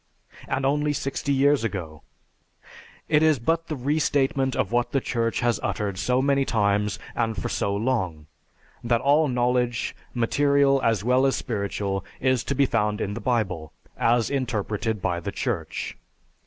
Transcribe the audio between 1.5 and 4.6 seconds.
ago! It is but the restatement